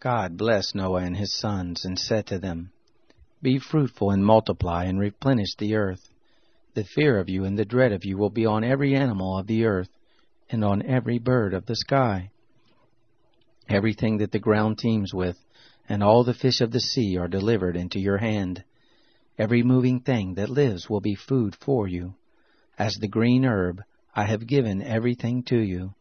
God 0.00 0.38
blessed 0.38 0.74
Noah 0.74 1.02
and 1.02 1.14
his 1.14 1.38
sons 1.38 1.84
and 1.84 1.98
said 1.98 2.26
to 2.28 2.38
them, 2.38 2.72
Be 3.42 3.58
fruitful 3.58 4.10
and 4.10 4.24
multiply 4.24 4.84
and 4.84 4.98
replenish 4.98 5.54
the 5.56 5.74
earth. 5.74 6.08
The 6.72 6.84
fear 6.84 7.18
of 7.18 7.28
you 7.28 7.44
and 7.44 7.58
the 7.58 7.66
dread 7.66 7.92
of 7.92 8.06
you 8.06 8.16
will 8.16 8.30
be 8.30 8.46
on 8.46 8.64
every 8.64 8.94
animal 8.94 9.36
of 9.36 9.46
the 9.46 9.66
earth 9.66 9.90
and 10.48 10.64
on 10.64 10.86
every 10.86 11.18
bird 11.18 11.52
of 11.52 11.66
the 11.66 11.76
sky. 11.76 12.30
Everything 13.68 14.16
that 14.18 14.32
the 14.32 14.38
ground 14.38 14.78
teems 14.78 15.12
with 15.12 15.36
and 15.86 16.02
all 16.02 16.24
the 16.24 16.32
fish 16.32 16.62
of 16.62 16.70
the 16.70 16.80
sea 16.80 17.18
are 17.18 17.28
delivered 17.28 17.76
into 17.76 18.00
your 18.00 18.16
hand. 18.16 18.64
Every 19.38 19.62
moving 19.62 20.00
thing 20.00 20.34
that 20.36 20.48
lives 20.48 20.88
will 20.88 21.02
be 21.02 21.14
food 21.14 21.54
for 21.54 21.86
you. 21.86 22.14
As 22.78 22.94
the 22.94 23.08
green 23.08 23.44
herb, 23.44 23.82
I 24.14 24.24
have 24.24 24.46
given 24.46 24.80
everything 24.82 25.42
to 25.44 25.58
you 25.58 25.92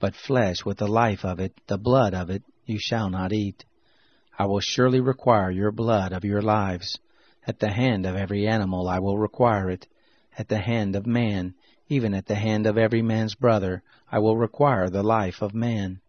but 0.00 0.14
flesh 0.16 0.64
with 0.64 0.78
the 0.78 0.88
life 0.88 1.24
of 1.24 1.38
it, 1.38 1.52
the 1.68 1.78
blood 1.78 2.14
of 2.14 2.30
it, 2.30 2.42
you 2.70 2.78
shall 2.78 3.10
not 3.10 3.32
eat. 3.32 3.64
I 4.38 4.46
will 4.46 4.60
surely 4.60 5.00
require 5.00 5.50
your 5.50 5.72
blood 5.72 6.12
of 6.12 6.24
your 6.24 6.40
lives. 6.40 6.98
At 7.46 7.58
the 7.58 7.70
hand 7.70 8.06
of 8.06 8.16
every 8.16 8.46
animal 8.46 8.88
I 8.88 9.00
will 9.00 9.18
require 9.18 9.68
it. 9.68 9.86
At 10.38 10.48
the 10.48 10.60
hand 10.60 10.96
of 10.96 11.06
man, 11.06 11.54
even 11.88 12.14
at 12.14 12.26
the 12.26 12.36
hand 12.36 12.66
of 12.66 12.78
every 12.78 13.02
man's 13.02 13.34
brother, 13.34 13.82
I 14.10 14.20
will 14.20 14.36
require 14.36 14.88
the 14.88 15.02
life 15.02 15.42
of 15.42 15.52
man. 15.52 16.00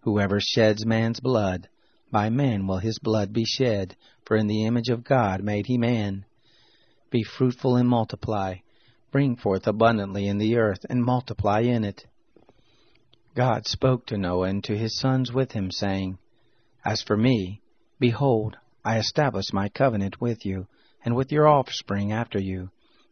Whoever 0.00 0.40
sheds 0.40 0.84
man's 0.84 1.20
blood, 1.20 1.68
by 2.10 2.28
man 2.28 2.66
will 2.66 2.78
his 2.78 2.98
blood 2.98 3.32
be 3.32 3.44
shed, 3.44 3.96
for 4.24 4.36
in 4.36 4.48
the 4.48 4.64
image 4.64 4.88
of 4.88 5.04
God 5.04 5.42
made 5.42 5.66
he 5.66 5.78
man. 5.78 6.24
Be 7.10 7.22
fruitful 7.22 7.76
and 7.76 7.88
multiply. 7.88 8.56
Bring 9.12 9.36
forth 9.36 9.66
abundantly 9.66 10.26
in 10.26 10.38
the 10.38 10.56
earth, 10.56 10.84
and 10.90 11.04
multiply 11.04 11.60
in 11.60 11.84
it. 11.84 12.06
God 13.34 13.64
spoke 13.64 14.06
to 14.06 14.18
Noah 14.18 14.48
and 14.48 14.64
to 14.64 14.76
his 14.76 14.98
sons 14.98 15.32
with 15.32 15.52
him, 15.52 15.70
saying, 15.70 16.18
As 16.84 17.00
for 17.00 17.16
me, 17.16 17.60
behold, 18.00 18.56
I 18.84 18.98
establish 18.98 19.52
my 19.52 19.68
covenant 19.68 20.20
with 20.20 20.44
you, 20.44 20.66
and 21.04 21.14
with 21.14 21.30
your 21.30 21.46
offspring 21.46 22.10
after 22.10 22.40
you, 22.40 22.70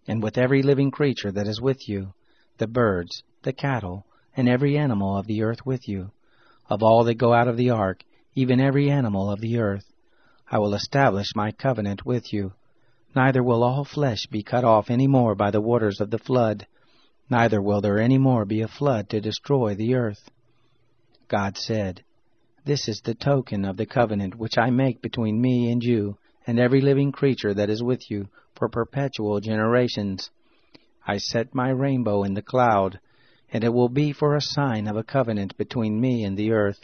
and 0.08 0.20
with 0.20 0.36
every 0.36 0.62
living 0.62 0.90
creature 0.90 1.30
that 1.30 1.46
is 1.46 1.60
with 1.60 1.88
you, 1.88 2.14
the 2.56 2.66
birds, 2.66 3.22
the 3.42 3.52
cattle, 3.52 4.06
and 4.36 4.48
every 4.48 4.76
animal 4.76 5.16
of 5.16 5.28
the 5.28 5.42
earth 5.42 5.64
with 5.64 5.88
you. 5.88 6.10
Of 6.68 6.82
all 6.82 7.04
that 7.04 7.14
go 7.14 7.32
out 7.32 7.46
of 7.46 7.56
the 7.56 7.70
ark, 7.70 8.02
even 8.34 8.60
every 8.60 8.90
animal 8.90 9.30
of 9.30 9.40
the 9.40 9.58
earth, 9.58 9.94
I 10.50 10.58
will 10.58 10.74
establish 10.74 11.36
my 11.36 11.52
covenant 11.52 12.04
with 12.04 12.32
you. 12.32 12.54
Neither 13.14 13.42
will 13.44 13.62
all 13.62 13.84
flesh 13.84 14.26
be 14.26 14.42
cut 14.42 14.64
off 14.64 14.90
any 14.90 15.06
more 15.06 15.36
by 15.36 15.52
the 15.52 15.60
waters 15.60 16.00
of 16.00 16.10
the 16.10 16.18
flood 16.18 16.66
neither 17.30 17.60
will 17.60 17.80
there 17.80 17.98
any 17.98 18.18
more 18.18 18.44
be 18.44 18.62
a 18.62 18.68
flood 18.68 19.08
to 19.10 19.20
destroy 19.20 19.74
the 19.74 19.94
earth. 19.94 20.30
God 21.28 21.56
said, 21.56 22.02
This 22.64 22.88
is 22.88 23.02
the 23.02 23.14
token 23.14 23.64
of 23.64 23.76
the 23.76 23.86
covenant 23.86 24.34
which 24.34 24.56
I 24.56 24.70
make 24.70 25.02
between 25.02 25.40
me 25.40 25.70
and 25.70 25.82
you 25.82 26.16
and 26.46 26.58
every 26.58 26.80
living 26.80 27.12
creature 27.12 27.52
that 27.52 27.68
is 27.68 27.82
with 27.82 28.10
you 28.10 28.28
for 28.56 28.68
perpetual 28.68 29.40
generations. 29.40 30.30
I 31.06 31.18
set 31.18 31.54
my 31.54 31.68
rainbow 31.68 32.22
in 32.22 32.34
the 32.34 32.42
cloud, 32.42 32.98
and 33.52 33.62
it 33.62 33.72
will 33.72 33.90
be 33.90 34.12
for 34.12 34.34
a 34.34 34.40
sign 34.40 34.86
of 34.88 34.96
a 34.96 35.04
covenant 35.04 35.56
between 35.58 36.00
me 36.00 36.24
and 36.24 36.36
the 36.36 36.52
earth. 36.52 36.80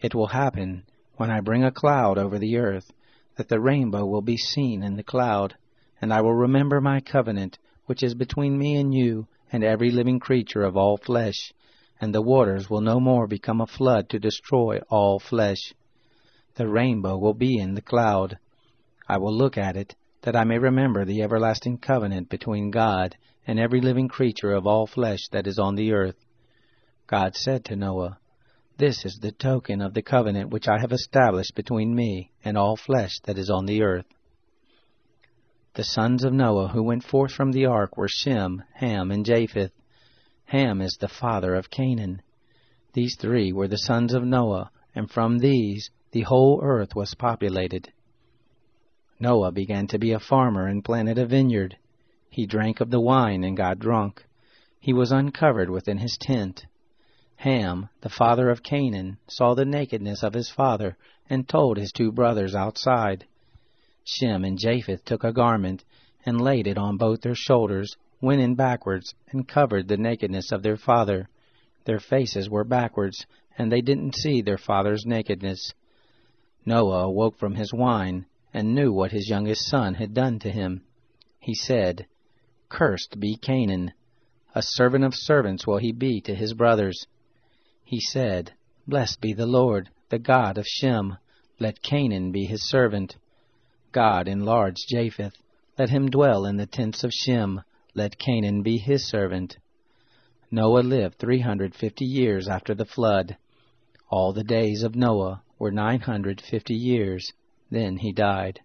It 0.00 0.14
will 0.14 0.28
happen, 0.28 0.84
when 1.16 1.30
I 1.30 1.40
bring 1.40 1.64
a 1.64 1.72
cloud 1.72 2.18
over 2.18 2.38
the 2.38 2.56
earth, 2.56 2.92
that 3.36 3.48
the 3.48 3.60
rainbow 3.60 4.04
will 4.04 4.22
be 4.22 4.36
seen 4.36 4.82
in 4.82 4.96
the 4.96 5.04
cloud, 5.04 5.54
and 6.00 6.12
I 6.12 6.20
will 6.20 6.34
remember 6.34 6.80
my 6.80 7.00
covenant 7.00 7.58
which 7.86 8.02
is 8.02 8.14
between 8.14 8.58
me 8.58 8.76
and 8.76 8.92
you 8.92 9.26
and 9.50 9.64
every 9.64 9.90
living 9.90 10.20
creature 10.20 10.62
of 10.62 10.76
all 10.76 10.96
flesh, 10.96 11.52
and 12.00 12.14
the 12.14 12.22
waters 12.22 12.68
will 12.68 12.80
no 12.80 13.00
more 13.00 13.26
become 13.26 13.60
a 13.60 13.66
flood 13.66 14.08
to 14.08 14.18
destroy 14.18 14.78
all 14.88 15.18
flesh. 15.18 15.72
The 16.54 16.68
rainbow 16.68 17.16
will 17.18 17.34
be 17.34 17.58
in 17.58 17.74
the 17.74 17.82
cloud. 17.82 18.38
I 19.08 19.18
will 19.18 19.36
look 19.36 19.56
at 19.56 19.76
it, 19.76 19.94
that 20.22 20.36
I 20.36 20.44
may 20.44 20.58
remember 20.58 21.04
the 21.04 21.22
everlasting 21.22 21.78
covenant 21.78 22.28
between 22.28 22.70
God 22.70 23.16
and 23.46 23.58
every 23.58 23.80
living 23.80 24.08
creature 24.08 24.52
of 24.52 24.66
all 24.66 24.86
flesh 24.86 25.28
that 25.32 25.46
is 25.46 25.58
on 25.58 25.74
the 25.74 25.92
earth. 25.92 26.16
God 27.06 27.34
said 27.34 27.64
to 27.66 27.76
Noah, 27.76 28.18
This 28.76 29.04
is 29.04 29.18
the 29.20 29.32
token 29.32 29.80
of 29.80 29.94
the 29.94 30.02
covenant 30.02 30.50
which 30.50 30.68
I 30.68 30.78
have 30.80 30.92
established 30.92 31.54
between 31.54 31.94
me 31.94 32.32
and 32.44 32.58
all 32.58 32.76
flesh 32.76 33.18
that 33.24 33.38
is 33.38 33.48
on 33.48 33.64
the 33.66 33.82
earth. 33.82 34.04
The 35.78 35.84
sons 35.84 36.24
of 36.24 36.32
Noah 36.32 36.66
who 36.66 36.82
went 36.82 37.04
forth 37.04 37.30
from 37.30 37.52
the 37.52 37.66
ark 37.66 37.96
were 37.96 38.08
Shem, 38.08 38.64
Ham, 38.74 39.12
and 39.12 39.24
Japheth. 39.24 39.70
Ham 40.46 40.80
is 40.80 40.96
the 40.96 41.06
father 41.06 41.54
of 41.54 41.70
Canaan. 41.70 42.20
These 42.94 43.14
three 43.14 43.52
were 43.52 43.68
the 43.68 43.78
sons 43.78 44.12
of 44.12 44.24
Noah, 44.24 44.72
and 44.92 45.08
from 45.08 45.38
these 45.38 45.92
the 46.10 46.22
whole 46.22 46.58
earth 46.64 46.96
was 46.96 47.14
populated. 47.14 47.92
Noah 49.20 49.52
began 49.52 49.86
to 49.86 50.00
be 50.00 50.10
a 50.10 50.18
farmer 50.18 50.66
and 50.66 50.84
planted 50.84 51.16
a 51.16 51.26
vineyard. 51.26 51.76
He 52.28 52.44
drank 52.44 52.80
of 52.80 52.90
the 52.90 52.98
wine 53.00 53.44
and 53.44 53.56
got 53.56 53.78
drunk. 53.78 54.26
He 54.80 54.92
was 54.92 55.12
uncovered 55.12 55.70
within 55.70 55.98
his 55.98 56.18
tent. 56.20 56.66
Ham, 57.36 57.88
the 58.00 58.08
father 58.08 58.50
of 58.50 58.64
Canaan, 58.64 59.18
saw 59.28 59.54
the 59.54 59.64
nakedness 59.64 60.24
of 60.24 60.34
his 60.34 60.50
father 60.50 60.96
and 61.30 61.48
told 61.48 61.76
his 61.76 61.92
two 61.92 62.10
brothers 62.10 62.56
outside. 62.56 63.26
Shem 64.10 64.42
and 64.42 64.58
Japheth 64.58 65.04
took 65.04 65.22
a 65.22 65.34
garment 65.34 65.84
and 66.24 66.40
laid 66.40 66.66
it 66.66 66.78
on 66.78 66.96
both 66.96 67.20
their 67.20 67.34
shoulders, 67.34 67.94
went 68.22 68.40
in 68.40 68.54
backwards, 68.54 69.14
and 69.28 69.46
covered 69.46 69.86
the 69.86 69.98
nakedness 69.98 70.50
of 70.50 70.62
their 70.62 70.78
father. 70.78 71.28
Their 71.84 72.00
faces 72.00 72.48
were 72.48 72.64
backwards, 72.64 73.26
and 73.58 73.70
they 73.70 73.82
didn't 73.82 74.14
see 74.14 74.40
their 74.40 74.56
father's 74.56 75.04
nakedness. 75.04 75.74
Noah 76.64 77.04
awoke 77.04 77.36
from 77.36 77.56
his 77.56 77.74
wine, 77.74 78.24
and 78.54 78.74
knew 78.74 78.90
what 78.94 79.12
his 79.12 79.28
youngest 79.28 79.66
son 79.66 79.92
had 79.92 80.14
done 80.14 80.38
to 80.38 80.50
him. 80.50 80.86
He 81.38 81.54
said, 81.54 82.06
Cursed 82.70 83.20
be 83.20 83.36
Canaan. 83.36 83.92
A 84.54 84.62
servant 84.62 85.04
of 85.04 85.14
servants 85.14 85.66
will 85.66 85.76
he 85.76 85.92
be 85.92 86.22
to 86.22 86.34
his 86.34 86.54
brothers. 86.54 87.06
He 87.84 88.00
said, 88.00 88.54
Blessed 88.86 89.20
be 89.20 89.34
the 89.34 89.46
Lord, 89.46 89.90
the 90.08 90.18
God 90.18 90.56
of 90.56 90.66
Shem. 90.66 91.18
Let 91.60 91.82
Canaan 91.82 92.32
be 92.32 92.46
his 92.46 92.66
servant. 92.66 93.18
God 93.92 94.28
enlarged 94.28 94.88
Japheth. 94.88 95.34
Let 95.78 95.90
him 95.90 96.10
dwell 96.10 96.44
in 96.44 96.56
the 96.56 96.66
tents 96.66 97.04
of 97.04 97.12
Shem. 97.12 97.62
Let 97.94 98.18
Canaan 98.18 98.62
be 98.62 98.78
his 98.78 99.08
servant. 99.08 99.56
Noah 100.50 100.80
lived 100.80 101.18
three 101.18 101.40
hundred 101.40 101.74
fifty 101.74 102.04
years 102.04 102.48
after 102.48 102.74
the 102.74 102.84
flood. 102.84 103.36
All 104.10 104.32
the 104.32 104.44
days 104.44 104.82
of 104.82 104.94
Noah 104.94 105.42
were 105.58 105.70
nine 105.70 106.00
hundred 106.00 106.40
fifty 106.40 106.74
years. 106.74 107.32
Then 107.70 107.98
he 107.98 108.12
died. 108.12 108.60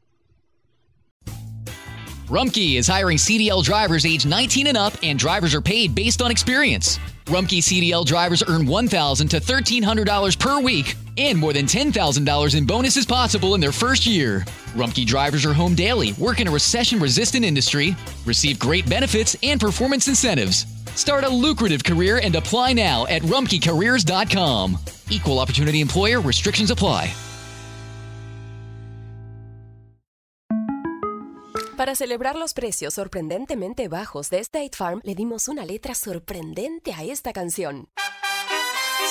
Rumpke 2.28 2.76
is 2.76 2.88
hiring 2.88 3.18
CDL 3.18 3.64
drivers 3.64 4.06
age 4.06 4.26
19 4.26 4.68
and 4.68 4.78
up, 4.78 4.94
and 5.04 5.20
drivers 5.20 5.54
are 5.54 5.62
paid 5.62 5.94
based 5.94 6.22
on 6.22 6.32
experience. 6.32 6.98
Rumpke 7.26 7.60
CDL 7.60 8.06
drivers 8.06 8.42
earn 8.48 8.66
1,000 8.66 9.28
to 9.28 9.40
$1,300 9.40 10.40
per 10.40 10.62
week 10.62 10.96
and 11.18 11.38
more 11.38 11.54
than 11.54 11.66
$10,000 11.66 12.56
in 12.58 12.66
bonuses 12.66 13.06
possible 13.06 13.56
in 13.56 13.62
their 13.62 13.72
first 13.72 14.06
year. 14.06 14.46
Rumpke 14.74 15.06
drivers 15.06 15.46
are 15.46 15.54
home 15.54 15.76
daily, 15.76 16.14
work 16.14 16.40
in 16.40 16.48
a 16.48 16.52
recession 16.52 17.00
resistant 17.00 17.46
industry, 17.46 17.96
receive 18.26 18.60
great 18.60 18.90
benefits 18.90 19.38
and 19.44 19.62
performance 19.62 20.08
incentives. 20.08 20.66
Start 20.96 21.24
a 21.24 21.30
lucrative 21.30 21.84
career 21.84 22.20
and 22.24 22.36
apply 22.36 22.74
now 22.74 23.06
at 23.08 23.22
rumpkecareers.com. 23.24 24.78
Equal 25.10 25.40
opportunity 25.40 25.82
employer 25.82 26.22
restrictions 26.22 26.72
apply. 26.72 27.14
Para 31.84 31.96
celebrar 31.96 32.36
los 32.36 32.54
precios 32.54 32.94
sorprendentemente 32.94 33.88
bajos 33.88 34.30
de 34.30 34.40
State 34.40 34.72
Farm, 34.74 35.02
le 35.04 35.16
dimos 35.16 35.48
una 35.48 35.66
letra 35.66 35.96
sorprendente 35.96 36.94
a 36.94 37.04
esta 37.04 37.34
canción. 37.34 37.90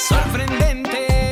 Sorprendente, 0.08 1.31